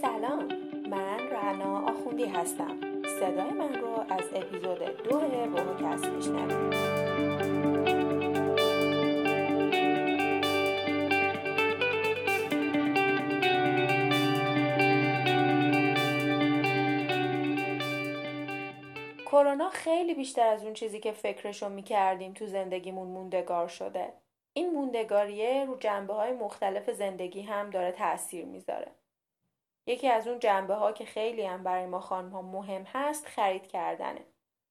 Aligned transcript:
سلام. 0.00 0.48
من 0.90 1.18
رنا 1.30 1.80
آخوندی 1.90 2.24
هستم. 2.24 3.02
صدای 3.20 3.50
من 3.50 3.74
رو 3.74 3.88
از 3.88 4.24
اپیزود 4.34 4.78
دو 4.78 5.18
بوموکست 5.20 6.04
میشنوید. 6.04 6.78
کرونا 19.26 19.70
خیلی 19.70 20.14
بیشتر 20.14 20.46
از 20.46 20.64
اون 20.64 20.72
چیزی 20.74 21.00
که 21.00 21.12
فکرشو 21.12 21.68
می‌کردیم 21.68 22.32
تو 22.32 22.46
زندگیمون 22.46 23.08
موندگار 23.08 23.68
شده. 23.68 24.12
این 24.52 24.70
موندگاریه 24.72 25.64
رو 25.64 25.76
جنبه 25.76 26.14
های 26.14 26.32
مختلف 26.32 26.90
زندگی 26.90 27.42
هم 27.42 27.70
داره 27.70 27.92
تاثیر 27.92 28.44
می‌ذاره. 28.44 28.97
یکی 29.88 30.08
از 30.08 30.28
اون 30.28 30.38
جنبه 30.38 30.74
ها 30.74 30.92
که 30.92 31.04
خیلی 31.04 31.42
هم 31.42 31.62
برای 31.62 31.86
ما 31.86 32.00
خانم 32.00 32.30
ها 32.30 32.42
مهم 32.42 32.82
هست 32.82 33.26
خرید 33.26 33.66
کردنه. 33.66 34.20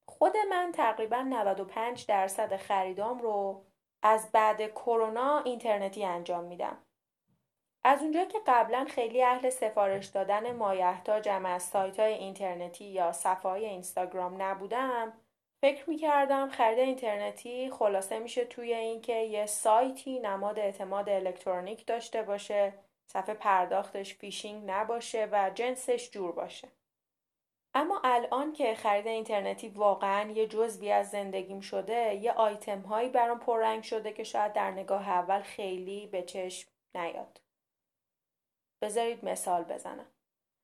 خود 0.09 0.34
من 0.49 0.71
تقریبا 0.71 1.21
95 1.21 2.05
درصد 2.05 2.55
خریدام 2.55 3.20
رو 3.20 3.66
از 4.03 4.31
بعد 4.31 4.72
کرونا 4.72 5.39
اینترنتی 5.39 6.05
انجام 6.05 6.44
میدم. 6.44 6.77
از 7.84 8.02
اونجا 8.02 8.25
که 8.25 8.39
قبلا 8.48 8.85
خیلی 8.89 9.23
اهل 9.23 9.49
سفارش 9.49 10.05
دادن 10.05 10.55
مایحتاجم 10.55 11.45
از 11.45 11.63
سایت 11.63 11.99
های 11.99 12.13
اینترنتی 12.13 12.86
یا 12.86 13.11
صفحه 13.11 13.52
های 13.52 13.66
اینستاگرام 13.66 14.41
نبودم 14.41 15.13
فکر 15.61 15.89
می‌کردم 15.89 16.49
خرید 16.49 16.80
اینترنتی 16.80 17.70
خلاصه 17.70 18.20
میشه 18.20 18.45
توی 18.45 18.73
اینکه 18.73 19.13
یه 19.13 19.45
سایتی 19.45 20.20
نماد 20.20 20.59
اعتماد 20.59 21.09
الکترونیک 21.09 21.86
داشته 21.86 22.23
باشه 22.23 22.73
صفحه 23.07 23.35
پرداختش 23.35 24.16
فیشینگ 24.16 24.63
نباشه 24.71 25.29
و 25.31 25.52
جنسش 25.55 26.11
جور 26.11 26.31
باشه. 26.31 26.67
اما 27.73 28.02
الان 28.03 28.53
که 28.53 28.75
خرید 28.75 29.08
اینترنتی 29.08 29.69
واقعا 29.69 30.31
یه 30.31 30.47
جزوی 30.47 30.91
از 30.91 31.09
زندگیم 31.09 31.59
شده 31.59 32.16
یه 32.16 32.31
آیتم 32.31 32.80
هایی 32.81 33.09
برام 33.09 33.39
پررنگ 33.39 33.83
شده 33.83 34.14
که 34.14 34.23
شاید 34.23 34.53
در 34.53 34.72
نگاه 34.72 35.09
اول 35.09 35.41
خیلی 35.41 36.08
به 36.08 36.23
چشم 36.23 36.69
نیاد. 36.95 37.41
بذارید 38.81 39.25
مثال 39.25 39.64
بزنم. 39.64 40.08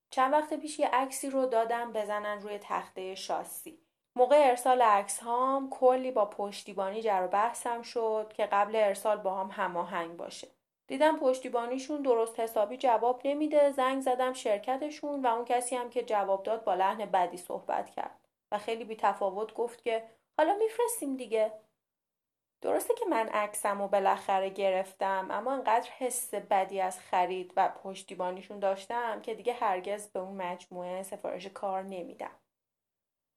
چند 0.09 0.33
وقت 0.33 0.53
پیش 0.53 0.79
یه 0.79 0.87
عکسی 0.87 1.29
رو 1.29 1.45
دادم 1.45 1.93
بزنن 1.93 2.41
روی 2.41 2.59
تخته 2.61 3.15
شاسی. 3.15 3.79
موقع 4.15 4.49
ارسال 4.49 4.81
عکس 4.81 5.19
هام 5.19 5.69
کلی 5.69 6.11
با 6.11 6.25
پشتیبانی 6.25 7.01
جر 7.01 7.23
و 7.23 7.27
بحثم 7.27 7.81
شد 7.81 8.33
که 8.35 8.45
قبل 8.45 8.75
ارسال 8.75 9.17
با 9.17 9.35
هم 9.35 9.49
هماهنگ 9.63 10.17
باشه. 10.17 10.47
دیدم 10.87 11.19
پشتیبانیشون 11.19 12.01
درست 12.01 12.39
حسابی 12.39 12.77
جواب 12.77 13.21
نمیده. 13.25 13.71
زنگ 13.71 14.01
زدم 14.01 14.33
شرکتشون 14.33 15.21
و 15.21 15.27
اون 15.27 15.45
کسی 15.45 15.75
هم 15.75 15.89
که 15.89 16.03
جواب 16.03 16.43
داد 16.43 16.63
با 16.63 16.73
لحن 16.73 17.05
بدی 17.05 17.37
صحبت 17.37 17.89
کرد 17.89 18.19
و 18.51 18.57
خیلی 18.57 18.83
بی 18.83 18.95
تفاوت 18.95 19.53
گفت 19.53 19.83
که 19.83 20.03
حالا 20.37 20.53
میفرستیم 20.53 21.17
دیگه. 21.17 21.51
درسته 22.61 22.93
که 22.93 23.05
من 23.05 23.27
عکسم 23.27 23.81
و 23.81 23.87
بالاخره 23.87 24.49
گرفتم 24.49 25.27
اما 25.31 25.53
انقدر 25.53 25.89
حس 25.97 26.33
بدی 26.33 26.81
از 26.81 26.99
خرید 26.99 27.53
و 27.55 27.69
پشتیبانیشون 27.83 28.59
داشتم 28.59 29.21
که 29.21 29.33
دیگه 29.33 29.53
هرگز 29.53 30.07
به 30.07 30.19
اون 30.19 30.35
مجموعه 30.41 31.03
سفارش 31.03 31.47
کار 31.47 31.83
نمیدم. 31.83 32.31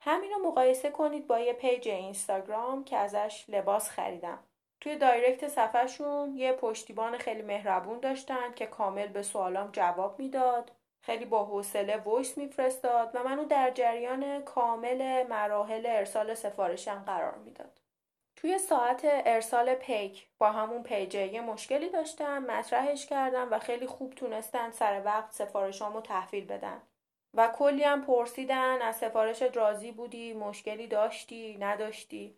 همین 0.00 0.30
رو 0.30 0.48
مقایسه 0.48 0.90
کنید 0.90 1.26
با 1.26 1.38
یه 1.38 1.52
پیج 1.52 1.88
اینستاگرام 1.88 2.84
که 2.84 2.96
ازش 2.96 3.44
لباس 3.48 3.90
خریدم. 3.90 4.38
توی 4.80 4.96
direct 4.96 5.48
صفحهشون 5.48 6.36
یه 6.36 6.52
پشتیبان 6.52 7.18
خیلی 7.18 7.42
مهربون 7.42 8.00
داشتن 8.00 8.52
که 8.54 8.66
کامل 8.66 9.06
به 9.06 9.22
سوالام 9.22 9.70
جواب 9.72 10.18
می‌داد. 10.18 10.72
خیلی 11.00 11.24
با 11.24 11.44
حوصله 11.44 11.96
voice 11.96 12.38
میفرستاد 12.38 13.10
و 13.14 13.22
منو 13.22 13.44
در 13.44 13.70
جریان 13.70 14.42
کامل 14.42 15.26
مراحل 15.26 15.86
ارسال 15.86 16.34
سفارشم 16.34 17.02
قرار 17.06 17.34
می‌داد. 17.34 17.80
توی 18.36 18.58
ساعت 18.58 19.00
ارسال 19.04 19.74
پیک 19.74 20.26
با 20.38 20.52
همون 20.52 20.82
page 20.82 21.17
ه 21.17 21.26
یه 21.26 21.40
مشکلی 21.40 21.90
داشتم 21.90 22.38
مطرحش 22.38 23.06
کردم 23.06 23.48
و 23.50 23.58
خیلی 23.58 23.86
خوب 23.86 24.14
تونستن 24.14 24.70
سر 24.70 25.02
وقت 25.04 25.32
سفارشامو 25.32 26.00
تحویل 26.00 26.46
بدن. 26.46 26.82
و 27.34 27.48
کلی 27.48 27.82
هم 27.82 28.04
پرسیدن 28.04 28.82
از 28.82 28.96
سفارش 28.96 29.42
راضی 29.42 29.92
بودی 29.92 30.32
مشکلی 30.32 30.86
داشتی 30.86 31.56
نداشتی. 31.60 32.36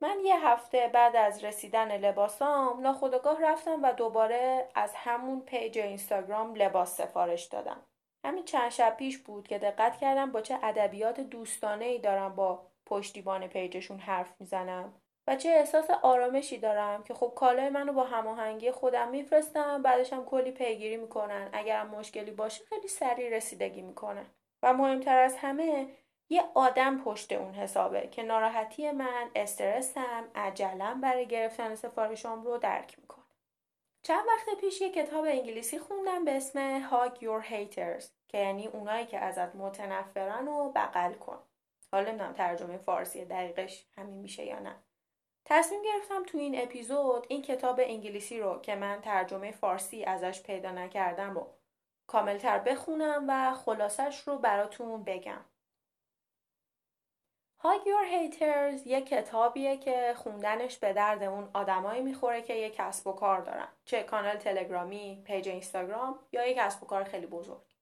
من 0.00 0.16
یه 0.24 0.46
هفته 0.46 0.88
بعد 0.88 1.16
از 1.16 1.44
رسیدن 1.44 1.96
لباسام 1.96 2.80
ناخودآگاه 2.80 3.42
رفتم 3.42 3.82
و 3.82 3.92
دوباره 3.92 4.68
از 4.74 4.92
همون 4.94 5.40
page 5.40 5.78
اینستاگرام 5.78 6.54
لباس 6.54 6.96
سفارش 6.96 7.44
دادم. 7.44 7.86
همین 8.24 8.44
چند 8.44 8.70
شب 8.70 8.96
پیش 8.96 9.18
بود 9.18 9.48
که 9.48 9.58
دقت 9.58 9.96
کردم 9.96 10.32
با 10.32 10.40
چه 10.40 10.58
ادبیات 10.62 11.20
دوستانه 11.20 11.84
ای 11.84 11.98
دارم 11.98 12.34
با 12.34 12.66
پشتیبان 12.86 13.46
page 13.46 13.72
شون 13.72 13.98
حرف 13.98 14.40
می‌زنم 14.40 14.94
و 15.26 15.36
چه 15.36 15.48
احساس 15.48 15.90
آرامشی 15.90 16.58
دارم 16.58 17.02
که 17.04 17.14
خب 17.14 17.32
کالای 17.36 17.68
منو 17.68 17.92
با 17.92 18.04
هماهنگی 18.04 18.70
خودم 18.70 19.08
میفرستن 19.08 19.82
بعدشم 19.82 20.24
کلی 20.24 20.50
پیگیری 20.50 20.96
می‌کنن 20.96 21.50
اگرم 21.52 21.86
مشکلی 21.86 22.30
باشه 22.30 22.64
خیلی 22.64 22.88
سریع 22.88 23.36
رسیدگی 23.36 23.82
می‌کنن 23.82 24.26
و 24.62 24.72
مهمتر 24.72 25.18
از 25.18 25.36
همه 25.36 25.88
یه 26.28 26.44
آدم 26.54 27.00
پشت 27.00 27.32
اون 27.32 27.54
حسابه 27.54 28.08
که 28.08 28.22
ناراحتی 28.22 28.90
من، 28.90 29.30
استرسم، 29.34 30.24
عجلم 30.34 31.00
برای 31.00 31.26
گرفتن 31.26 31.74
سفارشام 31.74 32.44
رو 32.44 32.58
درک 32.58 32.98
می‌کنه. 32.98 33.24
چند 34.02 34.24
وقت 34.28 34.60
پیش 34.60 34.80
یه 34.80 34.90
کتاب 34.90 35.24
انگلیسی 35.24 35.78
خوندم 35.78 36.24
به 36.24 36.36
اسم 36.36 36.88
Hug 36.88 37.14
Your 37.14 37.46
Haters 37.46 38.04
که 38.28 38.38
یعنی 38.38 38.66
اونایی 38.66 39.06
که 39.06 39.18
ازت 39.18 39.54
متنفرن 39.54 40.48
و 40.48 40.72
بغل 40.72 41.12
کن. 41.12 41.38
حالا 41.92 42.08
نمی‌دونم 42.08 42.32
ترجمه 42.32 42.76
فارسی 42.76 43.24
دقیقش 43.24 43.86
همین 43.96 44.20
میشه 44.20 44.44
یا 44.44 44.58
نه. 44.58 44.74
تصمیم 45.44 45.82
گرفتم 45.82 46.22
تو 46.22 46.38
این 46.38 46.62
اپیزود 46.62 47.26
این 47.28 47.42
کتاب 47.42 47.80
انگلیسی 47.82 48.40
رو 48.40 48.60
که 48.60 48.74
من 48.74 49.00
ترجمه 49.00 49.52
فارسی 49.52 50.04
ازش 50.04 50.42
پیدا 50.42 50.70
نکردم 50.70 51.34
رو 51.34 51.46
کاملتر 52.06 52.58
بخونم 52.58 53.24
و 53.28 53.54
خلاصش 53.54 54.20
رو 54.20 54.38
براتون 54.38 55.04
بگم. 55.04 55.44
Hug 57.64 57.86
Your 57.86 58.04
Haters. 58.14 58.86
یه 58.86 59.00
کتابیه 59.00 59.76
که 59.76 60.14
خوندنش 60.16 60.78
به 60.78 60.92
درد 60.92 61.22
اون 61.22 61.50
آدمایی 61.54 62.02
می‌خوره 62.02 62.42
که 62.42 62.54
یه 62.54 62.70
کسب 62.70 63.06
و 63.06 63.12
کار 63.12 63.40
دارن. 63.40 63.68
چه 63.84 64.02
کانال 64.02 64.36
تلگرامی، 64.36 65.22
پیج 65.24 65.48
اینستاگرام 65.48 66.18
یا 66.32 66.46
یه 66.46 66.54
کسب 66.54 66.82
و 66.82 66.86
کار 66.86 67.04
خیلی 67.04 67.26
بزرگ. 67.26 67.74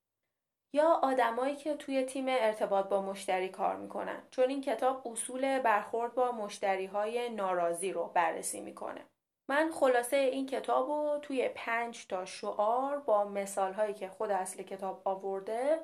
یا 0.73 0.89
آدمایی 0.89 1.55
که 1.55 1.73
توی 1.73 2.03
تیم 2.03 2.25
ارتباط 2.27 2.85
با 2.85 3.01
مشتری 3.01 3.49
کار 3.49 3.75
می‌کنن. 3.75 4.23
چون 4.31 4.49
این 4.49 4.61
کتاب 4.61 5.07
اصول 5.07 5.59
برخورد 5.59 6.13
با 6.13 6.31
مشتری 6.31 6.85
های 6.85 7.29
ناراضی 7.29 7.91
رو 7.91 8.11
بررسی 8.13 8.61
می‌کنه. 8.61 9.01
من 9.49 9.71
خلاصه 9.71 10.17
این 10.17 10.45
کتاب 10.45 10.89
رو 10.89 11.19
توی 11.21 11.49
پنج 11.49 12.07
تا 12.07 12.25
شعار 12.25 12.99
با 12.99 13.25
مثال 13.25 13.73
هایی 13.73 13.93
که 13.93 14.09
خود 14.09 14.31
اصل 14.31 14.63
کتاب 14.63 15.01
آورده 15.05 15.79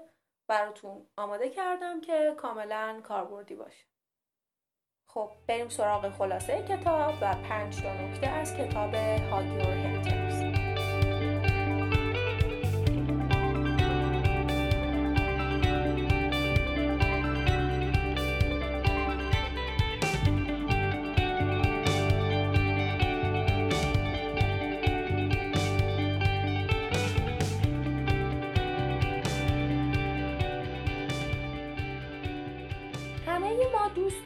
براتون 0.50 1.08
آماده 1.18 1.50
کردم 1.50 2.02
که 2.02 2.34
کاملا 2.38 3.02
کاربردی 3.04 3.56
باشه. 3.56 3.86
خب 5.08 5.32
بریم 5.48 5.70
سراغ 5.70 6.10
خلاصه 6.10 6.66
کتاب 6.70 7.14
و 7.22 7.36
پنج 7.36 7.82
تا 7.82 7.94
نکته 7.94 8.28
از 8.28 8.58
کتاب 8.58 8.94
هاگیور 8.96 9.74
هنترز 9.74 10.19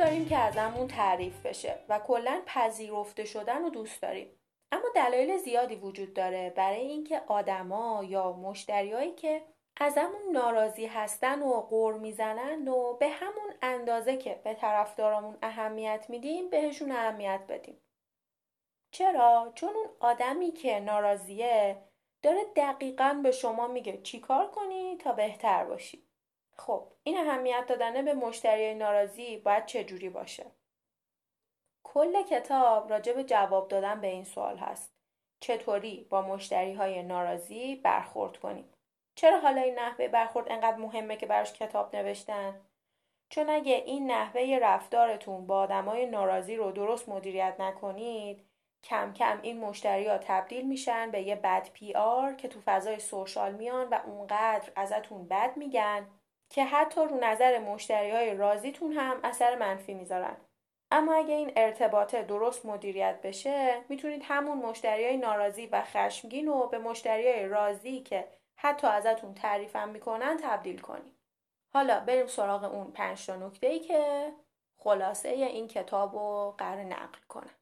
داریم 0.04 0.26
که 0.26 0.38
ازمون 0.38 0.88
تعریف 0.88 1.46
بشه 1.46 1.80
و 1.90 2.00
کلا 2.00 2.42
پذیرفته 2.46 3.26
شدن 3.26 3.62
رو 3.64 3.70
دوست 3.70 4.02
داریم. 4.02 4.40
اما 4.72 4.84
دلایل 4.96 5.38
زیادی 5.38 5.76
وجود 5.76 6.14
داره 6.14 6.50
برای 6.50 6.80
اینکه 6.80 7.22
آدما 7.28 8.04
یا 8.04 8.32
مشتریایی 8.32 9.12
که 9.12 9.42
ازمون 9.78 10.32
ناراضی 10.32 10.86
هستن 10.86 11.42
و 11.42 11.52
قور 11.52 11.94
می‌زنن 11.94 12.68
و 12.68 12.94
به 12.94 13.10
همون 13.10 13.54
اندازه 13.62 14.18
که 14.18 14.42
به 14.44 14.54
طرفدارامون 14.54 15.38
اهمیت 15.42 16.06
میدیم 16.10 16.50
بهشون 16.50 16.92
اهمیت 16.92 17.42
بدیم. 17.50 17.78
چرا؟ 18.92 19.52
چون 19.56 19.70
اون 19.70 19.90
آدمی 20.00 20.52
که 20.52 20.80
ناراضیه 20.80 21.84
داره 22.22 22.46
دقیقا 22.56 23.20
به 23.24 23.32
شما 23.32 23.68
میگه 23.68 24.02
چیکار 24.02 24.52
کنی 24.52 24.98
تا 24.98 25.12
بهتر 25.12 25.66
باشی. 25.66 26.13
خب 26.66 26.88
این 27.04 27.18
اهمیت 27.18 27.66
دادنه 27.68 28.02
به 28.02 28.14
مشتری 28.14 28.76
ناراضی 28.76 29.38
باید 29.38 29.66
چجوری 29.66 30.10
باشه؟ 30.10 30.46
کل 31.84 32.24
کتاب 32.24 32.90
راجع 32.90 33.14
به 33.14 33.24
جواب 33.24 33.68
دادن 33.68 34.02
به 34.02 34.08
این 34.08 34.24
سوال 34.24 34.58
هست. 34.58 34.94
چطوری 35.40 36.08
با 36.10 36.22
مشتری 36.22 36.74
های 36.74 37.04
ناراضی 37.04 37.76
برخورد 37.76 38.38
کنیم؟ 38.38 38.74
چرا 39.16 39.40
حالا 39.40 39.62
این 39.62 39.80
نحوه 39.80 40.08
برخورد 40.08 40.52
انقدر 40.52 40.78
مهمه 40.78 41.16
که 41.16 41.26
براش 41.26 41.54
کتاب 41.54 41.96
نوشتن؟ 41.96 42.62
چون 43.30 43.50
اگه 43.50 43.76
این 43.86 44.12
نحوه 44.12 44.60
رفتارتون 44.62 45.48
با 45.48 45.60
آدمای 45.60 46.06
ناراضی 46.06 46.56
رو 46.56 46.72
درست 46.72 47.10
مدیریت 47.10 47.56
نکنید 47.60 48.46
کم 48.84 49.14
کم 49.14 49.40
این 49.42 49.60
مشتری 49.60 50.08
ها 50.08 50.18
تبدیل 50.18 50.68
میشن 50.68 51.12
به 51.12 51.22
یه 51.22 51.36
بد 51.36 51.70
پی 51.74 51.94
آر 51.94 52.34
که 52.34 52.48
تو 52.48 52.60
فضای 52.66 53.00
سوشال 53.00 53.54
میان 53.54 53.90
و 53.90 54.00
اونقدر 54.06 54.72
ازتون 54.76 55.28
بد 55.28 55.58
میگن 55.58 56.08
که 56.54 56.66
حتی 56.66 57.02
رو 57.02 57.18
نظر 57.22 57.60
مشتری 57.60 58.12
های 58.12 58.34
رازیتون 58.34 58.92
هم 58.92 59.20
اثر 59.24 59.56
منفی 59.56 59.94
می‌ذارن. 59.94 60.38
اما 60.92 61.14
اگه 61.14 61.34
این 61.34 61.52
ارتباطه 61.56 62.22
درست 62.22 62.66
مدیریت 62.66 63.22
بشه 63.22 63.82
می‌تونید 63.90 64.22
همون 64.26 64.58
مشتری 64.58 65.06
های 65.06 65.18
ناراضی 65.18 65.68
و 65.68 65.82
خشمگین 65.82 66.48
رو 66.48 66.68
به 66.68 66.78
مشتری 66.78 67.32
های 67.32 67.48
راضی 67.48 68.02
که 68.02 68.28
حتی 68.56 68.88
ازتون 68.88 69.34
تعریفم 69.34 69.90
می‌کنن 69.90 70.38
تبدیل 70.44 70.80
کنید. 70.80 71.14
حالا 71.74 72.00
بریم 72.00 72.28
سراغ 72.28 72.64
اون 72.64 72.92
پنج 72.92 73.26
تا 73.26 73.36
نکته 73.36 73.68
ای 73.68 73.80
که 73.80 74.34
خلاصه 74.78 75.30
این 75.30 75.68
کتاب 75.68 76.16
رو 76.16 76.56
قرار 76.58 76.84
نقل 76.84 77.20
کنم. 77.28 77.56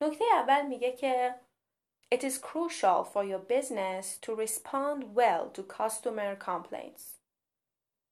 نکته 0.00 0.24
اول 0.34 0.66
میگه 0.66 0.92
که 0.92 1.34
It 2.14 2.18
is 2.18 2.38
crucial 2.38 3.04
for 3.12 3.24
your 3.24 3.42
business 3.54 4.18
to 4.24 4.34
respond 4.34 4.98
well 5.14 5.44
to 5.54 5.62
customer 5.62 6.36
complaints. 6.36 7.21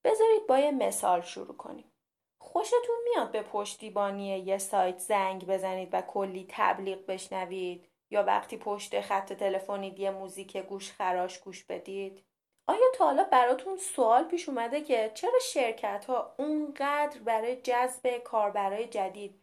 بذارید 0.04 0.46
با 0.46 0.58
یه 0.58 0.70
مثال 0.70 1.20
شروع 1.20 1.56
کنیم. 1.56 1.92
خوشتون 2.38 2.96
میاد 3.04 3.30
به 3.30 3.42
پشتیبانی 3.42 4.38
یه 4.38 4.58
سایت 4.58 4.98
زنگ 4.98 5.46
بزنید 5.46 5.88
و 5.92 6.02
کلی 6.02 6.46
تبلیغ 6.48 7.06
بشنوید 7.06 7.88
یا 8.10 8.22
وقتی 8.22 8.56
پشت 8.56 9.00
خط 9.00 9.32
تلفنی 9.32 9.94
یه 9.98 10.10
موزیک 10.10 10.56
گوش 10.56 10.92
خراش 10.92 11.38
گوش 11.38 11.64
بدید؟ 11.64 12.24
آیا 12.66 12.86
تا 12.94 13.04
حالا 13.04 13.24
براتون 13.24 13.76
سوال 13.76 14.24
پیش 14.24 14.48
اومده 14.48 14.80
که 14.80 15.10
چرا 15.14 15.38
شرکت 15.42 16.04
ها 16.04 16.34
اونقدر 16.38 17.18
برای 17.18 17.56
جذب 17.56 18.18
کاربرای 18.18 18.86
جدید 18.86 19.42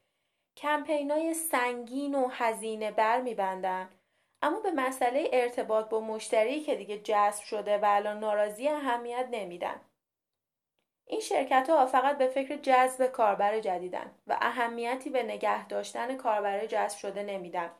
کمپینای 0.57 1.33
سنگین 1.33 2.15
و 2.15 2.27
هزینه 2.31 2.91
بر 2.91 3.21
میبندن 3.21 3.89
اما 4.41 4.59
به 4.59 4.71
مسئله 4.71 5.29
ارتباط 5.33 5.89
با 5.89 5.99
مشتری 5.99 6.61
که 6.61 6.75
دیگه 6.75 6.99
جذب 6.99 7.43
شده 7.43 7.77
و 7.77 7.85
الان 7.85 8.19
ناراضی 8.19 8.67
اهمیت 8.67 9.27
نمیدن 9.31 9.81
این 11.07 11.19
شرکت 11.19 11.69
ها 11.69 11.85
فقط 11.85 12.17
به 12.17 12.27
فکر 12.27 12.57
جذب 12.57 13.07
کاربر 13.07 13.59
جدیدن 13.59 14.11
و 14.27 14.37
اهمیتی 14.41 15.09
به 15.09 15.23
نگه 15.23 15.67
داشتن 15.67 16.17
کاربر 16.17 16.65
جذب 16.65 16.97
شده 16.97 17.23
نمیدن 17.23 17.71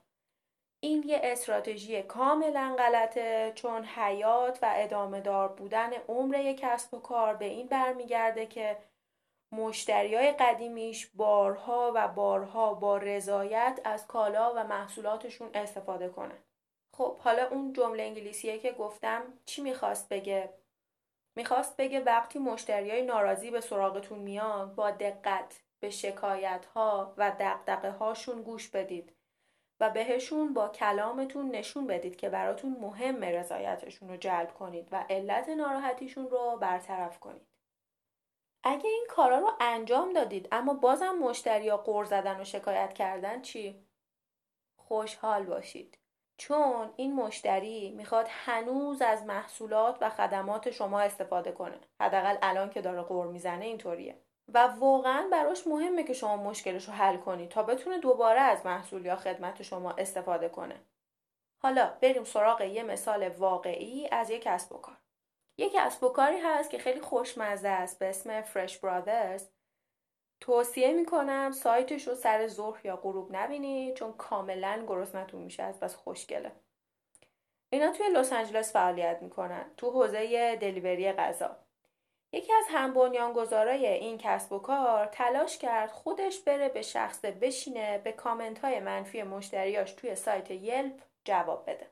این 0.79 1.03
یه 1.03 1.19
استراتژی 1.23 2.03
کاملا 2.03 2.75
غلطه 2.79 3.51
چون 3.55 3.83
حیات 3.83 4.59
و 4.61 4.71
ادامه 4.75 5.21
دار 5.21 5.47
بودن 5.47 5.93
عمر 5.93 6.39
یک 6.39 6.57
کسب 6.59 6.93
و 6.93 6.99
کار 6.99 7.35
به 7.35 7.45
این 7.45 7.67
برمیگرده 7.67 8.45
که 8.45 8.77
مشتری 9.51 10.15
های 10.15 10.31
قدیمیش 10.31 11.07
بارها 11.07 11.91
و 11.95 12.07
بارها 12.07 12.73
با 12.73 12.97
رضایت 12.97 13.79
از 13.83 14.07
کالا 14.07 14.53
و 14.55 14.63
محصولاتشون 14.63 15.49
استفاده 15.53 16.09
کنن. 16.09 16.37
خب 16.93 17.17
حالا 17.17 17.47
اون 17.47 17.73
جمله 17.73 18.03
انگلیسیه 18.03 18.59
که 18.59 18.71
گفتم 18.71 19.23
چی 19.45 19.61
می‌خواست 19.61 20.09
بگه؟ 20.09 20.49
می‌خواست 21.37 21.77
بگه 21.77 21.99
وقتی 21.99 22.39
مشتری 22.39 22.91
های 22.91 23.01
ناراضی 23.01 23.51
به 23.51 23.61
سراغتون 23.61 24.19
میان 24.19 24.75
با 24.75 24.91
دقت 24.91 25.63
به 25.79 25.89
شکایت 25.89 26.65
ها 26.65 27.13
و 27.17 27.31
دقدقه 27.39 27.91
هاشون 27.91 28.41
گوش 28.41 28.69
بدید 28.69 29.15
و 29.79 29.89
بهشون 29.89 30.53
با 30.53 30.69
کلامتون 30.69 31.51
نشون 31.51 31.87
بدید 31.87 32.15
که 32.15 32.29
براتون 32.29 32.77
مهم 32.81 33.23
رضایتشون 33.23 34.09
رو 34.09 34.17
جلب 34.17 34.53
کنید 34.53 34.89
و 34.91 35.05
علت 35.09 35.49
ناراحتیشون 35.49 36.29
رو 36.29 36.57
برطرف 36.61 37.19
کنید. 37.19 37.47
اگه 38.63 38.89
این 38.89 39.05
کارا 39.09 39.39
رو 39.39 39.51
انجام 39.59 40.13
دادید 40.13 40.47
اما 40.51 40.73
بازم 40.73 41.15
مشتریا 41.15 41.77
قور 41.77 42.05
زدن 42.05 42.41
و 42.41 42.43
شکایت 42.43 42.93
کردن 42.93 43.41
چی؟ 43.41 43.87
خوشحال 44.75 45.43
باشید. 45.43 45.97
چون 46.37 46.93
این 46.95 47.15
مشتری 47.15 47.91
می‌خواد 47.91 48.27
هنوز 48.29 49.01
از 49.01 49.25
محصولات 49.25 49.97
و 50.01 50.09
خدمات 50.09 50.71
شما 50.71 51.01
استفاده 51.01 51.51
کنه. 51.51 51.79
حداقل 52.01 52.37
الان 52.41 52.69
که 52.69 52.81
داره 52.81 53.01
قور 53.01 53.27
می‌زنه 53.27 53.65
اینطوریه. 53.65 54.21
و 54.53 54.67
واقعا 54.67 55.27
براش 55.31 55.67
مهمه 55.67 56.03
که 56.03 56.13
شما 56.13 56.37
مشکلش 56.37 56.85
رو 56.87 56.93
حل 56.93 57.17
کنید 57.17 57.49
تا 57.49 57.63
بتونه 57.63 57.99
دوباره 57.99 58.39
از 58.39 58.65
محصول 58.65 59.05
یا 59.05 59.15
خدمت 59.15 59.61
شما 59.61 59.91
استفاده 59.91 60.49
کنه. 60.49 60.81
حالا 61.63 61.93
بریم 62.01 62.23
سراغ 62.23 62.61
یه 62.61 62.83
مثال 62.83 63.29
واقعی 63.29 64.07
از 64.11 64.29
یک 64.29 64.41
کسب 64.41 64.75
و 64.75 64.77
کار. 64.77 64.97
یک 65.57 65.71
کسب 65.75 66.03
و 66.03 66.09
کاری 66.09 66.37
هست 66.37 66.69
که 66.69 66.77
خیلی 66.77 67.01
خوشمزه 67.01 67.67
است 67.67 67.99
به 67.99 68.09
اسم 68.09 68.41
فرش 68.41 68.77
برادرز 68.77 69.49
توصیه 70.39 70.93
می‌کنم 70.93 71.51
سایتش 71.51 72.07
رو 72.07 72.15
سر 72.15 72.47
ظهر 72.47 72.85
یا 72.85 72.95
غروب 72.95 73.35
نبینید 73.35 73.95
چون 73.95 74.13
کاملا 74.13 74.83
گرسنتون 74.87 75.41
میشه 75.41 75.63
از 75.63 75.79
بس 75.79 75.95
خوشگله. 75.95 76.51
اینا 77.69 77.91
توی 77.91 78.09
لس 78.09 78.33
آنجلس 78.33 78.73
فعالیت 78.73 79.21
می‌کنن 79.21 79.71
تو 79.77 79.91
حوزه 79.91 80.55
دلیوری 80.55 81.11
غذا. 81.11 81.57
یکی 82.31 82.53
از 82.53 82.65
هم 82.69 82.93
بنیانگذارای 82.93 83.87
این 83.87 84.17
کسب 84.17 84.51
و 84.51 84.59
کار 84.59 85.05
تلاش 85.05 85.57
کرد 85.57 85.91
خودش 85.91 86.39
بره 86.39 86.69
به 86.69 86.81
شخص 86.81 87.21
بشینه 87.21 87.97
به 87.97 88.11
کامنت 88.11 88.59
های 88.59 88.79
منفی 88.79 89.23
مشتریاش 89.23 89.91
توی 89.91 90.15
سایت 90.15 90.51
یلپ 90.51 91.01
جواب 91.23 91.69
بده. 91.69 91.87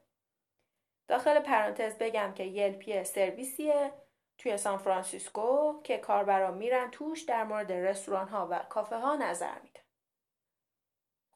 داخل 1.08 1.40
پرانتز 1.40 1.98
بگم 1.98 2.34
که 2.34 2.44
یلپی 2.44 3.04
سرویسیه. 3.04 3.92
توی 4.38 4.58
سان 4.58 4.78
فرانسیسکو 4.78 5.82
که 5.82 5.98
کاربران 5.98 6.54
میرن 6.54 6.92
توش 6.92 7.22
در 7.22 7.44
مورد 7.44 7.72
رستوران 7.72 8.28
ها 8.28 8.48
و 8.52 8.60
کافه 8.60 8.98
ها 8.98 9.16
نظر 9.16 9.60
میده. 9.64 9.82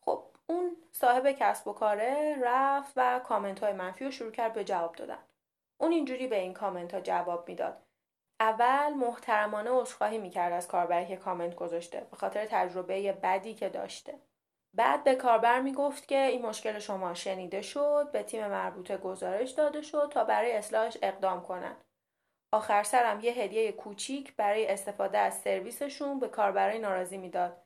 خب 0.01 0.23
اون 0.47 0.77
صاحب 0.91 1.31
کسب 1.31 1.67
و 1.67 1.73
کاره 1.73 2.37
رفت 2.41 2.93
و 2.95 3.19
کامنت 3.19 3.59
های 3.59 3.73
منفی 3.73 4.05
رو 4.05 4.11
شروع 4.11 4.31
کرد 4.31 4.53
به 4.53 4.63
جواب 4.63 4.95
دادن. 4.95 5.23
اون 5.77 5.91
اینجوری 5.91 6.27
به 6.27 6.39
این 6.39 6.53
کامنت 6.53 6.93
ها 6.93 7.01
جواب 7.01 7.47
می‌داد. 7.47 7.83
اول 8.39 8.93
محترمانه 8.93 9.69
عذرخواهی 9.69 10.17
می‌کرد 10.17 10.53
از 10.53 10.67
کاربری 10.67 11.07
که 11.07 11.15
کامنت 11.15 11.55
گذاشته 11.55 12.07
به 12.11 12.17
خاطر 12.17 12.45
تجربه 12.45 13.11
بدی 13.11 13.53
که 13.53 13.69
داشته. 13.69 14.19
بعد 14.73 15.03
به 15.03 15.15
کاربر 15.15 15.59
می‌گفت 15.61 16.07
که 16.07 16.17
این 16.17 16.45
مشکل 16.45 16.79
شما 16.79 17.13
شنیده 17.13 17.61
شد 17.61 18.09
به 18.11 18.23
تیم 18.23 18.47
مربوطه 18.47 18.97
گزارش 18.97 19.51
داده 19.51 19.81
شد 19.81 20.09
تا 20.11 20.23
برای 20.23 20.51
اصلاحش 20.51 20.97
اقدام 21.01 21.43
کنند 21.43 21.85
آخر 22.51 22.83
سرم 22.83 23.19
یه 23.19 23.31
هدیه 23.31 23.71
کوچیک 23.71 24.35
برای 24.35 24.67
استفاده 24.67 25.17
از 25.17 25.41
سرویسشون 25.41 26.19
به 26.19 26.27
کاربرای 26.27 26.79
ناراضی 26.79 27.17
می‌داد 27.17 27.61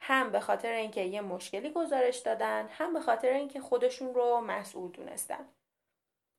هم 0.00 0.32
به 0.32 0.40
خاطر 0.40 0.72
اینکه 0.72 1.00
یه 1.00 1.20
مشکلی 1.20 1.70
گزارش 1.70 2.18
دادن 2.18 2.68
هم 2.68 2.92
به 2.92 3.00
خاطر 3.00 3.28
اینکه 3.28 3.60
خودشون 3.60 4.14
رو 4.14 4.40
مسئول 4.40 4.90
دونستن 4.90 5.48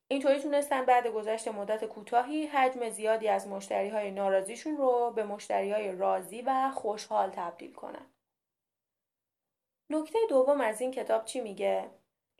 اینطوری 0.07 0.39
تونستن 0.39 0.85
بعد 0.85 1.07
گذشت 1.07 1.47
مدت 1.47 1.85
کوتاهی 1.85 2.45
حجم 2.45 2.89
زیادی 2.89 3.27
از 3.27 3.47
مشتری 3.47 3.89
های 3.89 4.11
ناراضیشون 4.11 4.77
رو 4.77 5.11
به 5.15 5.23
مشتری 5.23 5.71
های 5.71 5.91
راضی 5.91 6.41
و 6.41 6.71
خوشحال 6.71 7.29
تبدیل 7.29 7.73
کنن. 7.73 8.05
نکته 9.89 10.19
دوم 10.29 10.61
از 10.61 10.81
این 10.81 10.91
کتاب 10.91 11.25
چی 11.25 11.41
میگه؟ 11.41 11.89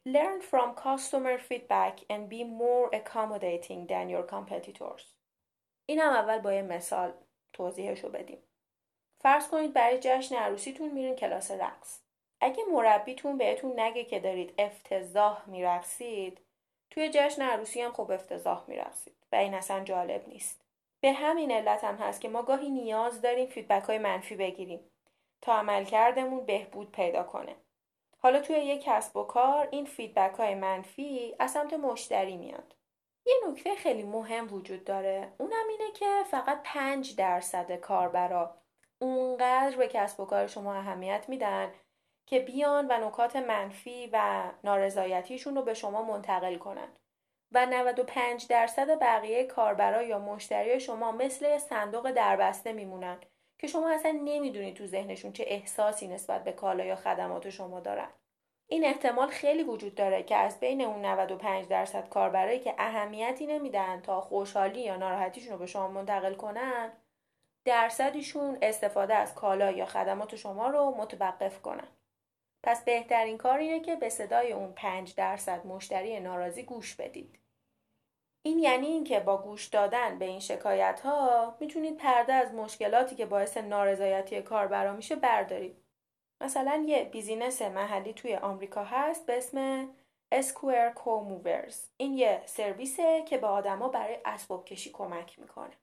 Learn 0.08 0.40
from 0.40 0.76
customer 0.76 1.40
feedback 1.40 1.96
and 2.12 2.30
be 2.30 2.44
more 2.44 2.90
accommodating 2.94 3.88
than 3.88 4.08
your 4.08 4.24
competitors. 4.24 5.15
این 5.86 6.00
هم 6.00 6.14
اول 6.14 6.40
با 6.40 6.54
یه 6.54 6.62
مثال 6.62 7.14
توضیحش 7.54 8.04
رو 8.04 8.10
بدیم. 8.10 8.44
فرض 9.20 9.48
کنید 9.48 9.74
برای 9.74 10.00
جشن 10.02 10.36
عروسیتون 10.36 10.92
میرین 10.92 11.16
کلاس 11.16 11.52
رقص. 11.52 12.00
اگه 12.42 12.64
مربیتون 12.72 13.38
بهتون 13.38 13.80
نگه 13.80 14.04
که 14.04 14.20
دارید 14.20 14.54
افتضاح 14.58 15.50
میرقصید 15.50 16.42
توی 16.90 17.10
جشن 17.14 17.42
عروسی 17.42 17.82
هم 17.82 17.94
خب 17.94 18.12
افتضاح 18.12 18.64
میرقصید 18.68 19.16
و 19.32 19.36
این 19.36 19.54
اصلا 19.54 19.84
جالب 19.84 20.28
نیست. 20.28 20.62
به 21.02 21.12
همین 21.12 21.52
علت 21.52 21.84
هم 21.84 21.96
هست 21.96 22.22
که 22.22 22.30
ما 22.30 22.42
گاهی 22.42 22.70
نیاز 22.70 23.22
داریم 23.22 23.48
feedback 23.48 23.84
های 23.84 23.98
منفی 23.98 24.36
بگیریم 24.36 24.92
تا 25.42 25.54
عملکردمون 25.54 26.46
بهبود 26.46 26.92
پیدا 26.92 27.24
کنه. 27.24 27.56
حالا 28.18 28.40
توی 28.40 28.56
یک 28.56 28.84
کسب 28.84 29.18
و 29.18 29.24
کار 29.24 29.68
این 29.72 29.86
feedback 29.86 30.36
های 30.36 30.56
منفی 30.56 31.36
از 31.40 31.52
سمت 31.52 31.74
مشتری 31.74 32.38
میاد. 32.38 32.76
یه 33.26 33.34
نکته 33.50 33.76
خیلی 33.76 34.04
مهم 34.04 34.54
وجود 34.54 34.84
داره. 34.84 35.34
اونم 35.38 35.68
اینه 35.70 35.92
که 35.92 36.24
فقط 36.32 36.62
پنج 36.64 37.16
درصد 37.16 37.72
کاربرا 37.72 38.58
اونقدر 39.00 39.78
به 39.78 39.88
کسب 39.88 40.20
و 40.20 40.26
کار 40.26 40.48
شما 40.48 40.74
اهمیت 40.76 41.26
میدن 41.30 41.74
که 42.26 42.40
بیان 42.40 42.88
و 42.90 43.08
نکات 43.08 43.36
منفی 43.36 44.10
و 44.14 44.44
نارضایتیشون 44.64 45.56
رو 45.56 45.62
به 45.62 45.74
شما 45.74 46.02
منتقل 46.02 46.58
کنن. 46.58 46.88
و 47.52 47.66
95 47.66 48.48
درصد 48.48 49.00
بقیه 49.00 49.44
کاربرا 49.44 50.04
یا 50.04 50.20
مشتری 50.20 50.80
شما 50.80 51.12
مثل 51.12 51.58
صندوق 51.58 52.12
دربسته 52.12 52.74
میمونن 52.74 53.20
که 53.60 53.68
شما 53.68 53.90
اصلا 53.90 54.12
نمی‌دونید 54.12 54.76
تو 54.76 54.88
ذهنشون 54.88 55.34
چه 55.34 55.44
احساسی 55.48 56.08
نسبت 56.08 56.44
به 56.44 56.52
کالا 56.52 56.86
یا 56.86 56.96
خدمات 56.96 57.50
شما 57.50 57.80
دارن. 57.80 58.10
این 58.68 58.86
احتمال 58.86 59.28
خیلی 59.28 59.64
وجود 59.64 59.96
داره 59.96 60.24
که 60.24 60.36
از 60.36 60.60
بین 60.60 60.82
اون 60.82 61.06
95 61.06 61.68
درصد 61.68 62.10
کاربرایی 62.10 62.60
که 62.60 62.76
اهمیتی 62.78 63.46
نمیدن 63.48 64.02
تا 64.02 64.22
خوشحالی 64.22 64.82
یا 64.82 64.98
ناراحتیشون 64.98 65.54
رو 65.54 65.60
به 65.60 65.66
شما 65.66 65.88
منتقل 65.88 66.34
کنن 66.34 66.92
درصدیشون 67.66 68.58
استفاده 68.62 69.16
از 69.16 69.36
کالا 69.36 69.72
یا 69.72 69.86
خدمات 69.86 70.36
شما 70.36 70.68
رو 70.68 70.96
متوقف 70.98 71.62
کنن. 71.62 71.88
پس 72.64 72.84
بهترین 72.84 73.38
کار 73.38 73.58
اینه 73.58 73.80
که 73.80 73.96
به 73.96 74.10
صدای 74.10 74.54
اون 74.54 74.74
5 74.74 75.16
درصد 75.16 75.66
مشتری 75.66 76.20
ناراضی 76.20 76.64
گوش 76.64 76.96
بدید. 76.96 77.40
این 78.42 78.60
یعنی 78.60 78.88
اینکه 78.88 79.20
با 79.20 79.38
گوش 79.38 79.66
دادن 79.66 80.20
به 80.20 80.26
این 80.26 80.40
شکایت 80.40 81.00
ها 81.00 81.56
می‌تونید 81.60 81.98
پرده 81.98 82.34
از 82.34 82.54
مشکلاتی 82.54 83.16
که 83.16 83.26
باعث 83.26 83.58
نارضایتی 83.58 84.42
کاربرا 84.42 84.94
میشه 84.94 85.16
بردارید. 85.16 85.85
مثلا 86.42 86.84
یه 86.88 87.04
business 87.04 87.62
محلی 87.62 88.14
توی 88.14 88.36
آمریکا 88.36 88.84
هست 88.84 89.26
به 89.26 89.38
اسم 89.38 89.90
Square 90.32 90.90
Cow 90.90 91.19
Movers. 91.19 91.88
این 91.98 92.14
یه 92.14 92.42
سرویسه 92.46 93.24
که 93.24 93.38
به 93.38 93.48
آدما 93.48 93.88
برای 93.88 94.18
اسباب 94.26 94.66
کشی 94.66 94.92
کمک 94.92 95.40
می‌کنه. 95.40 95.74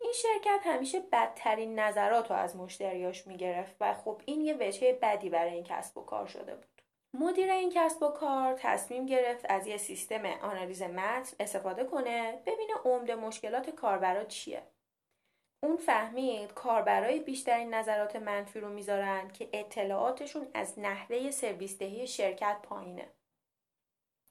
این 0.00 0.12
شرکت 0.12 0.60
همیشه 0.64 1.00
بدترین 1.00 1.78
نظرات 1.78 2.30
رو 2.30 2.36
از 2.36 2.56
مشتریاش 2.56 3.26
می‌گرفت 3.26 3.76
و 3.80 3.94
خب 3.94 4.22
این 4.24 4.40
یه 4.40 4.56
وجه 4.60 4.98
بدی 5.02 5.30
برای 5.30 5.54
این 5.54 5.64
کسب 5.64 5.98
و 5.98 6.02
کار 6.02 6.26
شده 6.26 6.54
بود. 6.54 6.82
مدیر 7.14 7.50
این 7.50 7.70
کسب 7.74 8.02
و 8.02 8.08
کار 8.08 8.54
تصمیم 8.54 9.06
گرفت 9.06 9.46
از 9.48 9.66
یه 9.66 9.76
سیستم 9.76 10.26
آنالیز 10.26 10.82
متن 10.82 11.36
استفاده 11.40 11.84
کنه 11.84 12.42
ببینه 12.46 12.74
عمده 12.84 13.14
مشکلات 13.14 13.70
کاربرا 13.70 14.24
چیه. 14.24 14.62
اون 15.60 15.76
فهمید 15.76 16.54
کاربرای 16.54 17.20
بیشترین 17.20 17.74
نظرات 17.74 18.16
منفی 18.16 18.60
رو 18.60 18.68
می‌ذارن 18.68 19.28
که 19.28 19.48
اطلاعاتشون 19.52 20.46
از 20.54 20.78
نحوه 20.78 21.30
سرویس 21.30 21.78
دهی 21.78 22.06
شرکت 22.06 22.56
پایینه. 22.62 23.08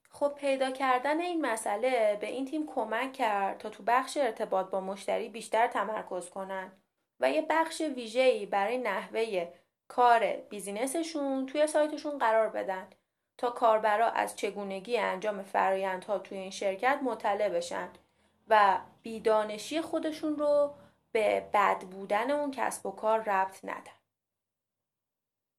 خب 0.10 0.34
پیدا 0.36 0.72
کردن 0.72 1.19
این 1.22 1.46
مسئله 1.46 2.17
به 2.22 2.27
این 2.27 2.46
تیم 2.46 2.67
کمک 2.67 3.13
کرد 3.13 3.57
تا 3.57 3.69
تو 3.69 3.84
بخش 3.84 4.17
ارتباط 4.17 4.69
با 4.69 4.81
مشتری 4.81 5.29
بیشتر 5.29 5.67
تمرکز 5.67 6.29
کنن 6.29 6.72
و 7.19 7.31
یه 7.31 7.46
بخش 7.50 7.81
ویژه‌ای 7.81 8.46
برای 8.46 8.77
نحوه 8.77 9.48
کار 9.88 10.34
بیزینسشون 10.34 11.46
توی 11.46 11.67
سایتشون 11.67 12.17
قرار 12.17 12.50
بدن 12.50 12.88
تا 13.38 13.50
کاربرا 13.50 14.10
از 14.10 14.36
چگونگی 14.36 14.98
انجام 14.98 15.43
فرایندها 15.43 16.19
توی 16.19 16.38
این 16.38 16.51
شرکت 16.51 17.00
مطلع 17.03 17.50
بشن 17.50 17.89
و 18.48 18.79
بیدانشی 19.01 19.81
خودشون 19.81 20.36
رو 20.36 20.74
به 21.11 21.49
بد 21.53 21.79
بودن 21.79 22.31
اون 22.31 22.51
کسب 22.51 22.85
و 22.85 22.91
کار 22.91 23.19
ربط 23.19 23.65
ندن. 23.65 23.97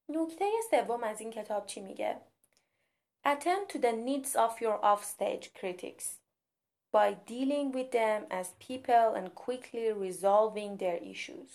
نکته 0.09 0.45
سوم 0.71 1.05
از 1.05 1.21
این 1.21 1.31
کتاب 1.31 1.67
چی 1.67 1.81
میگه؟ 1.81 2.21
Attend 3.26 3.69
to 3.73 3.78
the 3.78 3.93
needs 3.93 4.37
of 4.37 4.61
your 4.61 4.78
offstage 4.83 5.52
critics 5.61 6.07
by 6.93 7.09
dealing 7.26 7.73
with 7.73 7.90
them 7.90 8.21
as 8.31 8.49
people 8.69 9.09
and 9.19 9.35
quickly 9.35 9.93
resolving 9.93 10.76
their 10.78 10.99
issues. 11.02 11.50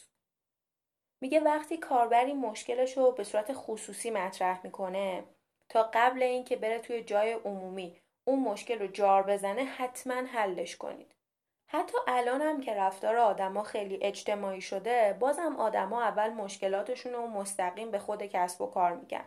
میگه 1.21 1.39
وقتی 1.39 1.77
کاربری 1.77 2.33
مشکلش 2.33 2.97
رو 2.97 3.12
به 3.12 3.23
صورت 3.23 3.53
خصوصی 3.53 4.12
مطرح 4.12 4.62
می‌کنه 4.63 5.23
تا 5.69 5.89
قبل 5.93 6.23
اینکه 6.23 6.55
بره 6.55 6.79
توی 6.79 7.03
جای 7.03 7.33
عمومی 7.33 8.01
اون 8.27 8.39
مشکل 8.39 8.79
رو 8.79 8.88
جار 8.88 9.23
بزنه 9.23 9.63
حتما 9.63 10.13
حلش 10.13 10.77
کنید. 10.77 11.15
حتی 11.74 11.98
هم 12.08 12.62
که 12.62 12.74
رفتار 12.74 13.18
آدما 13.18 13.63
خیلی 13.63 14.00
اجتماعی 14.01 14.62
شده 14.62 15.18
بازم 15.20 15.56
آدما 15.56 16.03
اول 16.03 16.30
مشکلاتشون 16.30 17.13
رو 17.13 17.27
مستقیم 17.27 17.92
به 17.92 18.00
خود 18.00 18.24
کسب 18.24 18.62
و 18.62 18.68
کار 18.68 18.94
میگن. 18.94 19.25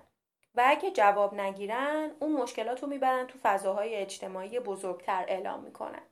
و 0.55 0.63
اگه 0.67 0.91
جواب 0.91 1.35
نگیرن 1.35 2.11
اون 2.21 2.33
مشکلات 2.33 2.83
رو 2.83 2.89
می‌برن 2.89 3.27
تو 3.27 3.39
فضاهای 3.43 3.95
اجتماعی 3.95 4.61
بزرگتر 4.61 5.25
اعلام 5.29 5.63
می‌کنن. 5.63 6.03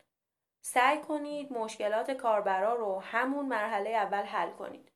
سعی 0.60 0.98
کنید 0.98 1.52
مشکلات 1.52 2.10
کاربرا 2.10 2.74
رو 2.74 3.00
همون 3.00 3.46
مرحله 3.46 3.90
اول 3.90 4.22
حل 4.22 4.50
کنید. 4.50 4.92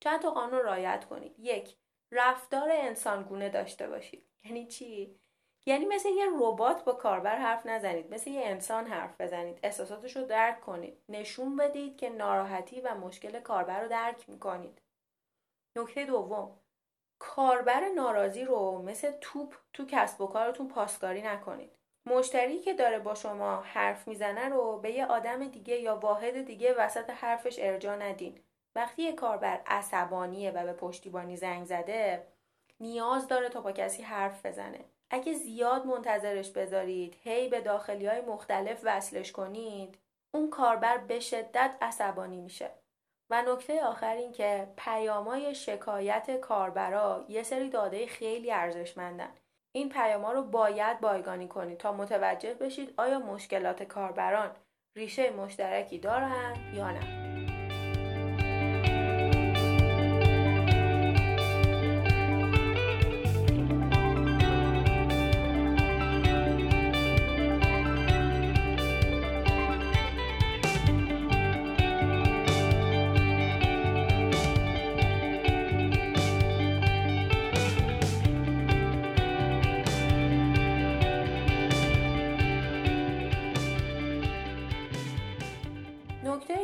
چند 0.00 0.20
تا 0.20 0.30
قانون 0.30 0.60
رعایت 0.60 1.04
کنید. 1.04 1.34
یک، 1.38 1.76
رفتار 2.12 2.68
انسانگونه 2.72 3.48
داشته 3.48 3.88
باشید. 3.88 4.28
یعنی 4.44 4.66
چی؟ 4.66 5.20
یعنی 5.68 5.86
مثل 5.86 6.08
یه 6.08 6.26
ربات 6.40 6.84
با 6.84 6.92
کاربر 6.92 7.36
حرف 7.36 7.66
نزنید 7.66 8.14
مثل 8.14 8.30
یه 8.30 8.42
انسان 8.44 8.86
حرف 8.86 9.20
بزنید. 9.20 9.58
احساساتش 9.62 10.16
رو 10.16 10.24
درک 10.24 10.60
کنید. 10.60 10.98
نشون 11.08 11.56
بدید 11.56 11.96
که 11.96 12.10
ناراحتی 12.10 12.80
و 12.80 12.94
مشکل 12.94 13.40
کاربر 13.40 13.80
رو 13.80 13.88
درک 13.88 14.28
می‌کنید. 14.28 14.82
نکته 15.78 16.04
دوم 16.04 16.60
کاربر 17.18 17.88
ناراضی 17.96 18.44
رو 18.44 18.82
مثل 18.82 19.12
توپ 19.20 19.54
تو 19.72 19.86
کسب 19.86 20.20
و 20.20 20.26
کارتون 20.26 20.68
پاسکاری 20.68 21.22
نکنید. 21.22 21.76
مشتری 22.06 22.58
که 22.58 22.74
داره 22.74 22.98
با 22.98 23.14
شما 23.14 23.56
حرف 23.56 24.08
می‌زنه 24.08 24.48
رو 24.48 24.78
به 24.78 24.90
یه 24.90 25.06
آدم 25.06 25.48
دیگه 25.48 25.76
یا 25.76 25.96
واحد 25.96 26.44
دیگه 26.44 26.74
وسط 26.74 27.10
حرفش 27.10 27.56
ارجا 27.58 27.96
ندین. 27.96 28.40
وقتی 28.76 29.02
یه 29.02 29.12
کاربر 29.12 29.60
عصبانیه 29.66 30.50
و 30.50 30.64
به 30.64 30.72
پشتیبانی 30.72 31.36
زنگ 31.36 31.64
زده 31.64 32.26
نیاز 32.80 33.28
داره 33.28 33.48
تا 33.48 33.60
با 33.60 33.72
کسی 33.72 34.02
حرف 34.02 34.46
بزنه. 34.46 34.84
اگه 35.10 35.32
زیاد 35.32 35.86
منتظرش 35.86 36.50
بذارید 36.50 37.16
هی 37.22 37.48
به 37.48 37.60
داخلی 37.60 38.06
های 38.06 38.20
مختلف 38.20 38.80
وصلش 38.84 39.32
کنید 39.32 39.98
اون 40.34 40.50
کاربر 40.50 40.98
به 40.98 41.20
شدت 41.20 41.76
عصبانی 41.80 42.40
میشه. 42.40 42.70
و 43.30 43.42
نکته 43.42 43.84
آخر 43.84 44.14
این 44.14 44.32
که 44.32 44.68
پیامای 44.76 45.54
شکایت 45.54 46.40
کاربرا 46.40 47.24
یه 47.28 47.42
سری 47.42 47.68
داده 47.70 48.06
خیلی 48.06 48.52
ارزشمندن. 48.52 49.30
این 49.72 49.88
پیاما 49.88 50.32
رو 50.32 50.42
باید 50.42 51.00
بایگانی 51.00 51.48
کنید 51.48 51.78
تا 51.78 51.92
متوجه 51.92 52.54
بشید 52.54 52.94
آیا 52.96 53.18
مشکلات 53.18 53.82
کاربران 53.82 54.50
ریشه 54.96 55.30
مشترکی 55.30 55.98
دارن 55.98 56.54
یا 56.74 56.90
نه. 56.90 57.27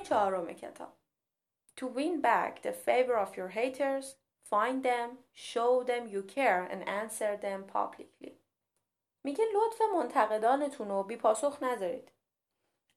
چهارم 0.05 0.53
کتاب 0.53 0.93
To 1.77 1.87
win 1.87 2.21
back 2.21 2.63
the 2.63 2.73
favor 2.73 3.17
of 3.25 3.37
your 3.37 3.49
haters, 3.49 4.07
find 4.51 4.83
them, 4.85 5.09
show 5.33 5.83
them 5.83 6.07
you 6.07 6.23
care 6.23 6.63
and 6.73 6.89
answer 6.89 7.37
them 7.37 7.65
publicly. 7.65 8.33
میگه 9.25 9.45
لطف 9.55 9.81
منتقدانتون 9.95 10.89
رو 10.89 11.03
بی 11.03 11.17
پاسخ 11.17 11.63
نذارید. 11.63 12.13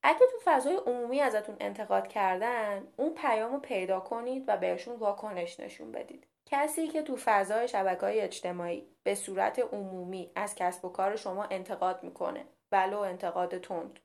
اگه 0.03 0.19
تو 0.19 0.37
فضای 0.43 0.75
عمومی 0.75 1.21
ازتون 1.21 1.57
انتقاد 1.59 2.07
کردن 2.07 2.87
اون 2.97 3.13
پیام 3.13 3.53
رو 3.53 3.59
پیدا 3.59 3.99
کنید 3.99 4.43
و 4.47 4.57
بهشون 4.57 4.95
واکنش 4.95 5.59
نشون 5.59 5.91
بدید. 5.91 6.27
کسی 6.45 6.87
که 6.87 7.01
تو 7.01 7.15
فضای 7.15 7.67
شبکه 7.67 8.01
های 8.01 8.21
اجتماعی 8.21 8.87
به 9.03 9.15
صورت 9.15 9.59
عمومی 9.59 10.31
از 10.35 10.55
کسب 10.55 10.85
و 10.85 10.89
کار 10.89 11.15
شما 11.15 11.43
انتقاد 11.43 12.03
می‌کنه 12.03 12.45
ولو 12.71 12.99
انتقاد 12.99 13.57
تند 13.57 13.99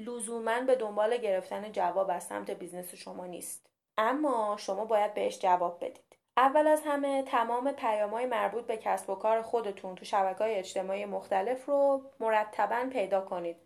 لزوما 0.00 0.60
به 0.60 0.74
دنبال 0.74 1.16
گرفتن 1.16 1.72
جواب 1.72 2.10
از 2.10 2.24
سمت 2.24 2.50
business 2.50 2.94
شما 2.94 3.26
نیست. 3.26 3.66
اما 3.98 4.56
شما 4.58 4.84
باید 4.84 5.14
بهش 5.14 5.38
جواب 5.38 5.84
بدید. 5.84 6.16
اول 6.36 6.66
از 6.66 6.82
همه 6.84 7.22
تمام 7.22 7.72
پیامهای 7.72 8.26
مربوط 8.26 8.66
به 8.66 8.76
کسب 8.76 9.10
و 9.10 9.14
کار 9.14 9.42
خودتون 9.42 9.94
تو 9.94 10.04
شبکه 10.04 10.38
های 10.38 10.54
اجتماعی 10.54 11.04
مختلف 11.04 11.66
رو 11.66 12.02
مرتبا 12.20 12.86
پیدا 12.92 13.20
کنید. 13.20 13.56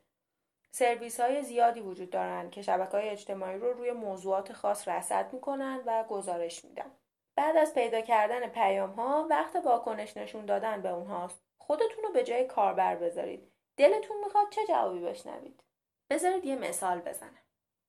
سرویس 0.71 1.21
های 1.21 1.43
زیادی 1.43 1.81
وجود 1.81 2.11
دارند 2.11 2.50
که 2.50 2.62
شبکه 2.62 2.91
های 2.91 3.09
اجتماعی 3.09 3.59
رو 3.59 3.73
روی 3.73 3.93
موضوعات 3.93 4.53
خاص 4.53 4.88
رصد 4.88 5.33
می‌کنن 5.33 5.81
و 5.87 6.05
گزارش 6.05 6.64
میدن. 6.64 6.91
بعد 7.37 7.57
از 7.57 7.75
پیدا 7.75 8.00
کردن 8.00 8.49
پیام 8.49 8.91
ها 8.91 9.26
وقت 9.31 9.57
واکنش 9.57 10.17
نشون 10.17 10.47
دادن 10.47 10.83
به 10.83 10.88
اونهاست. 10.88 11.43
خودتون 11.59 12.05
رو 12.05 12.12
به 12.12 12.23
جای 12.23 12.45
کاربر 12.45 12.97
بذارید. 12.97 13.53
دلتون 13.76 14.17
می‌خواد 14.25 14.47
چه 14.50 14.67
جوابی 14.69 15.00
بشنوید؟ 15.00 15.62
بذارید 16.11 16.44
یه 16.44 16.56
مثال 16.56 17.00
بزنم. 17.00 17.38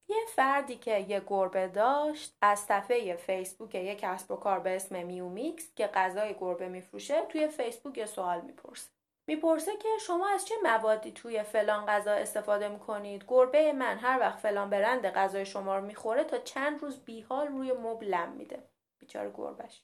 یه 0.07 0.17
فردی 0.35 0.75
که 0.75 0.99
یه 0.99 1.21
گربه 1.27 1.67
داشت 1.67 2.37
از 2.41 2.59
صفحه 2.59 3.15
فیسبوک 3.15 3.75
یه 3.75 3.95
کسب 3.95 4.31
و 4.31 4.35
کار 4.35 4.59
به 4.59 4.75
اسم 4.75 5.05
Meow 5.05 5.44
Mix 5.44 5.73
که 5.75 5.87
غذای 5.87 6.35
گربه 6.39 6.67
میفروشه 6.67 7.25
توی 7.25 7.47
فیسبوک 7.47 7.97
یه 7.97 8.05
سوال 8.05 8.41
می‌پرسه. 8.41 8.89
می‌پرسه 9.27 9.77
که 9.77 9.89
شما 10.01 10.29
از 10.29 10.45
چه 10.45 10.55
موادی 10.63 11.11
توی 11.11 11.43
فلان 11.43 11.85
غذا 11.85 12.11
استفاده 12.11 12.67
می‌کنید؟ 12.67 13.25
گربه 13.27 13.73
من 13.73 13.97
هر 13.97 14.19
وقت 14.19 14.39
فلان 14.39 14.69
برند 14.69 15.05
غذای 15.05 15.45
شما 15.45 15.77
رو 15.77 15.85
می‌خوره 15.85 16.23
تا 16.23 16.37
چند 16.37 16.81
روز 16.81 17.05
بیحال 17.05 17.47
روی 17.47 17.73
مبل 17.73 18.05
لم 18.05 18.31
میده. 18.31 18.63
بیچاره 18.99 19.31
گربش 19.37 19.81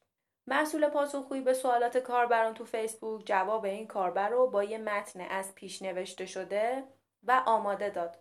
مسئول 0.47 0.89
پاسخگویی 0.89 1.41
به 1.41 1.53
سوالات 1.53 1.97
کاربران 1.97 2.53
تو 2.53 2.65
فیسبوک 2.65 3.25
جواب 3.25 3.65
این 3.65 3.87
کاربر 3.87 4.29
رو 4.29 4.47
با 4.47 4.63
یه 4.63 4.77
متن 4.77 5.21
از 5.21 5.55
پیش 5.55 5.81
نوشته 5.81 6.25
شده 6.25 6.83
و 7.23 7.43
آماده 7.45 7.89
داد 7.89 8.19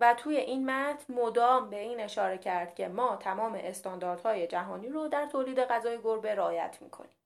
و 0.00 0.14
توی 0.14 0.36
این 0.36 0.70
متن 0.70 1.14
مدام 1.14 1.70
به 1.70 1.78
این 1.78 2.00
اشاره 2.00 2.38
کرد 2.38 2.74
که 2.74 2.88
ما 2.88 3.16
تمام 3.16 3.54
استانداردهای 3.54 4.46
جهانی 4.46 4.88
رو 4.88 5.08
در 5.08 5.26
تولید 5.26 5.60
غذای 5.60 5.98
گربه 5.98 6.34
رعایت 6.34 6.78
می‌کنیم. 6.80 7.16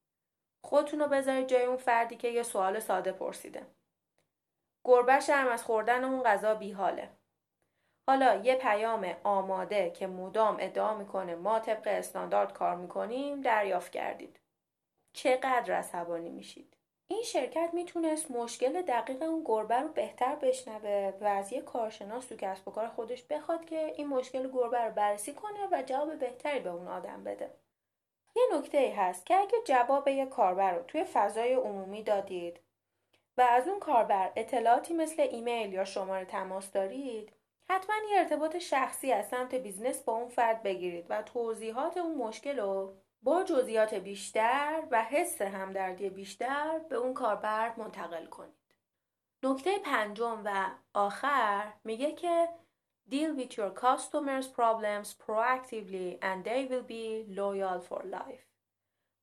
خودتون 0.65 1.01
رو 1.01 1.07
بذارید 1.07 1.49
جای 1.49 1.65
اون 1.65 1.77
فردی 1.77 2.17
که 2.17 2.29
یه 2.29 2.43
سوال 2.43 2.79
ساده 2.79 3.13
پرسیده. 3.13 3.67
گربه 4.85 5.21
شرم 5.21 5.49
از 5.49 5.65
خوردن 5.65 6.05
اون 6.05 6.23
غذا 6.23 6.55
بیحاله. 6.55 7.09
حالا 8.09 8.35
یه 8.35 8.55
پیام 8.55 9.17
آماده 9.25 9.91
که 9.91 10.07
مدام 10.07 10.57
ادعا 10.61 10.95
می‌کنه 10.95 11.35
ما 11.35 11.59
طبق 11.59 11.83
استاندارد 11.87 12.53
کار 12.53 12.77
می‌کنیم 12.77 13.41
دریافت 13.41 13.93
کردید. 13.93 14.41
چقدر 15.13 15.73
عصبانی 15.75 16.31
میشید؟ 16.31 16.78
این 17.11 17.23
شرکت 17.23 17.71
می‌تونست 17.73 18.31
مشکل 18.31 18.83
دقیق 18.83 19.23
اون 19.23 19.43
گربه 19.45 19.81
رو 19.81 19.89
بهتر 19.89 20.35
بشنوه 20.35 21.13
و 21.21 21.25
از 21.25 21.53
یه 21.53 21.61
کارشناس 21.61 22.27
تو 22.27 22.37
کسب 22.37 22.69
و 22.69 22.71
کار 22.71 22.89
خودش 22.89 23.23
بخواد 23.23 23.65
که 23.65 23.93
این 23.97 24.07
مشکل 24.07 24.51
گربه 24.51 24.81
رو 24.81 24.91
بررسی 24.91 25.33
کنه 25.33 25.69
و 25.73 25.83
جواب 25.83 26.19
بهتری 26.19 26.61
به 26.61 26.71
اون 26.71 26.89
آدم 26.89 27.25
بده. 27.25 27.51
یه 28.37 28.43
نکته 28.59 28.79
ای 28.79 28.91
هست 28.91 29.27
که 29.27 29.37
اگه 29.37 29.59
جواب 29.65 30.09
یه 30.09 30.27
کاربر 30.27 30.73
رو 30.73 30.83
توی 30.83 31.05
فضای 31.05 31.55
عمومی 31.55 32.03
دادید 32.03 32.61
و 33.37 33.41
از 33.41 33.69
اون 33.69 33.79
کاربر 33.79 34.33
اطلاعاتی 34.37 34.95
مثل 34.95 35.23
ایمیل 35.23 35.73
یا 35.73 35.85
شماره 35.85 36.25
تماس 36.25 36.71
دارید 36.73 37.33
حتما 37.69 37.97
یه 38.11 38.19
ارتباط 38.19 38.59
شخصی 38.59 39.13
از 39.13 39.29
سمت 39.29 39.55
business 39.55 40.03
با 40.03 40.13
اون 40.13 40.29
فرد 40.29 40.63
بگیرید 40.63 41.07
و 41.09 41.23
توضیحات 41.23 41.97
اون 41.97 42.15
مشکل 42.15 42.59
رو 42.59 42.95
با 43.23 43.43
جزئیات 43.43 43.95
بیشتر 43.95 44.83
و 44.91 45.05
حس 45.05 45.43
همدردی 45.43 46.11
بیشتر 46.11 46.79
به 46.79 46.97
اون 46.97 47.15
کاربر 47.15 47.75
منتقل 47.77 48.27
کنید. 48.27 48.55
نکته 49.43 49.79
پنجم 49.79 50.43
و 50.45 50.71
آخر 50.95 51.73
میگه 51.85 52.13
که 52.13 52.49
deal 53.11 53.35
with 53.39 53.53
your 53.57 53.73
customers 53.85 54.47
problems 54.47 55.15
proactively 55.15 56.19
and 56.23 56.45
they 56.45 56.67
will 56.71 56.87
be 56.89 57.25
loyal 57.41 57.81
for 57.89 58.03
life. 58.05 58.45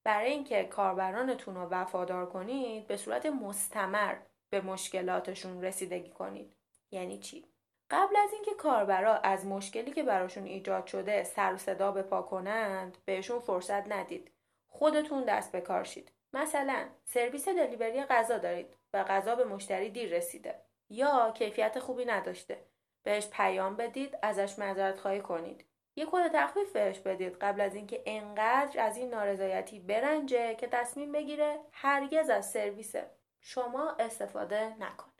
برای 0.03 0.31
اینکه 0.31 0.63
کاربرانتون 0.63 1.55
رو 1.55 1.61
وفادار 1.61 2.25
کنید 2.25 2.87
به 2.87 2.97
صورت 2.97 3.25
مستمر 3.25 4.15
به 4.49 4.61
مشکلاتشون 4.61 5.61
رسیدگی 5.61 6.09
کنید. 6.09 6.55
یعنی 6.91 7.19
چی؟ 7.19 7.54
قبل 7.89 8.15
از 8.17 8.33
اینکه 8.33 8.53
کاربرا 8.53 9.17
از 9.17 9.45
مشکلی 9.45 9.91
که 9.91 10.03
براشون 10.03 10.43
ایجاد 10.45 10.87
شده 10.87 11.23
سر 11.23 11.53
و 11.53 11.57
صدا 11.57 11.91
بپا 11.91 12.21
کنند 12.21 12.97
بهشون 13.05 13.39
فرصت 13.39 13.91
ندید. 13.91 14.31
خودتون 14.67 15.23
دست 15.23 15.51
به 15.51 15.61
کار 15.61 15.83
شید. 15.83 16.11
مثلا 16.33 16.85
سرویس 17.05 17.47
دلیوری 17.47 18.03
غذا 18.03 18.37
دارید 18.37 18.75
و 18.93 19.03
غذا 19.03 19.35
به 19.35 19.43
مشتری 19.43 19.89
دیر 19.89 20.09
رسیده 20.09 20.55
یا 20.89 21.31
کیفیت 21.31 21.79
خوبی 21.79 22.05
نداشته. 22.05 22.57
بهش 23.03 23.27
پیام 23.27 23.75
بدید 23.75 24.17
ازش 24.21 24.59
معذرت 24.59 24.99
خواهی 24.99 25.21
کنید. 25.21 25.65
یه 25.95 26.07
کد 26.11 26.31
تخفیف 26.33 26.71
بهش 26.71 26.99
بدید 26.99 27.37
قبل 27.41 27.61
از 27.61 27.75
اینکه 27.75 28.03
انقدر 28.05 28.79
از 28.79 28.97
این 28.97 29.09
نارضایتی 29.09 29.79
برنجه 29.79 30.55
که 30.55 30.67
تصمیم 30.67 31.11
بگیره 31.11 31.59
هرگز 31.71 32.29
از 32.29 32.51
سرویس 32.51 32.95
شما 33.41 33.95
استفاده 33.99 34.75
نکنه. 34.79 35.14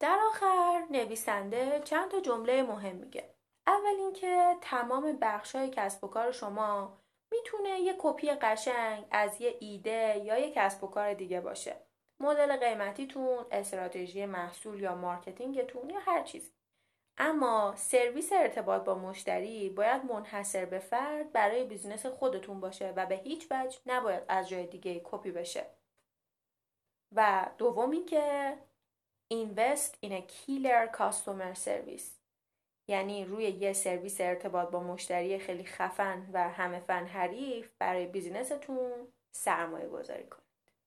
در 0.00 0.18
آخر 0.28 0.86
نویسنده 0.90 1.80
چند 1.80 2.10
تا 2.10 2.20
جمله 2.20 2.62
مهم 2.62 2.96
میگه. 2.96 3.34
اول 3.66 3.96
اینکه 3.98 4.56
تمام 4.60 5.18
های 5.54 5.70
کسب 5.70 6.04
و 6.04 6.08
کار 6.08 6.32
شما 6.32 6.98
می‌تونه 7.32 7.80
یه 7.80 7.94
کپی 7.98 8.30
قشنگ 8.30 9.04
از 9.10 9.40
یه 9.40 9.56
ایده 9.60 10.22
یا 10.24 10.38
یه 10.38 10.50
کسب 10.50 10.84
و 10.84 10.86
کار 10.86 11.14
دیگه 11.14 11.40
باشه. 11.40 11.76
مدل 12.20 12.56
قیمتیتون 12.56 13.46
استراتژی 13.50 14.26
محصول 14.26 14.80
یا 14.80 14.94
marketing 14.94 15.66
تون 15.66 15.90
یا 15.90 16.00
هر 16.00 16.22
چیزی. 16.22 16.52
اما 17.18 17.74
سرویس 17.76 18.32
ارتباط 18.32 18.84
با 18.84 18.94
مشتری 18.94 19.70
باید 19.70 20.04
منحصر 20.04 20.64
به 20.64 20.78
فرد 20.78 21.32
برای 21.32 21.64
business 21.64 22.06
خودتون 22.06 22.60
باشه 22.60 22.92
و 22.96 23.06
به 23.06 23.14
هیچ 23.14 23.46
وجه 23.50 23.78
نباید 23.86 24.22
از 24.28 24.48
جای 24.48 24.66
دیگه 24.66 25.00
کپی 25.04 25.30
بشه. 25.30 25.66
و 27.12 27.50
دوم 27.58 27.90
اینکه 27.90 28.56
Invest 29.32 29.96
in 30.02 30.12
a 30.12 30.22
killer 30.22 30.88
customer 30.98 31.54
service 31.54 32.16
یعنی 32.88 33.24
روی 33.24 33.44
یه 33.44 33.72
سرویس 33.72 34.20
ارتباط 34.20 34.70
با 34.70 34.80
مشتری 34.80 35.38
خیلی 35.38 35.64
خفن 35.64 36.26
و 36.32 36.48
همه 36.48 36.80
فن 36.80 37.06
حریف 37.06 37.70
برای 37.78 38.06
بیزینستون 38.06 39.08
سرمایه 39.32 39.88
گذاری 39.88 40.26
کنید. 40.26 40.46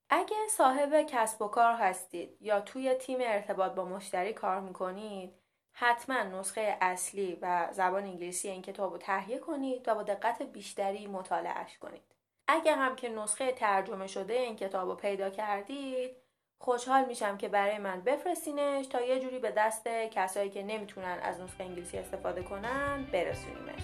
اگه 0.10 0.36
صاحب 0.49 1.02
کسب 1.02 1.41
و 1.41 1.47
کار 1.47 1.73
هستید 1.73 2.38
یا 2.41 2.62
توی 2.62 2.93
تیم 2.93 3.17
ارتباط 3.21 3.71
با 3.71 3.86
مشتری 3.86 4.34
کار 4.34 4.60
می‌کنید 4.60 5.34
حتما 5.71 6.23
نسخه 6.23 6.78
اصلی 6.82 7.38
و 7.41 7.69
زبان 7.71 8.04
انگلیسی 8.04 8.49
این 8.49 8.62
کتاب 8.62 8.91
رو 8.91 8.97
تهیه 8.97 9.38
کنید 9.38 9.88
و 9.88 9.95
با 9.95 10.04
دقت 10.04 10.41
بیشتری 10.41 11.08
مطالعهش 11.08 11.78
کنید. 11.78 12.04
اگه 12.47 12.75
هم 12.75 12.95
که 12.95 13.10
نسخه 13.10 13.52
ترجمه 13.52 14.08
شده 14.08 14.34
این 14.34 14.56
کتاب 14.56 14.89
رو 14.89 14.95
پیدا 14.95 15.30
کردید 15.30 16.29
خوشحال 16.62 17.06
میشم 17.06 17.38
که 17.38 17.48
برای 17.48 17.78
من 17.78 18.02
بفرستینش 18.02 18.88
تا 18.88 19.02
یه 19.02 19.19
جوری 19.19 19.39
به 19.39 19.52
دست 19.52 19.88
کسایی 20.12 20.50
که 20.50 20.63
نمی‌تونن 20.63 21.19
از 21.24 21.41
نسخه 21.41 21.63
انگلیسی 21.63 21.98
استفاده 21.98 22.43
کنن 22.43 23.08
برسونیمش. 23.12 23.84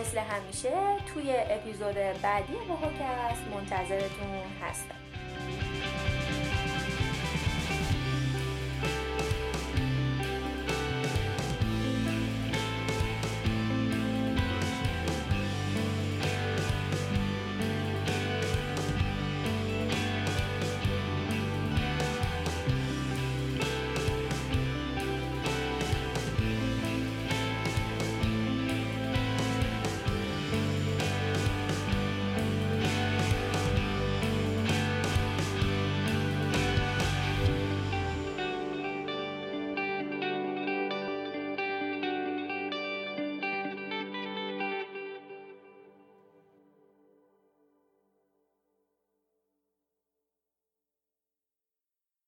مثل 0.00 0.18
همیشه 0.18 0.72
توی 1.14 1.36
اپیزود 1.36 1.94
بعدی 2.22 2.56
هست 3.00 3.42
منتظرتون 3.54 4.42
هستم. 4.62 5.07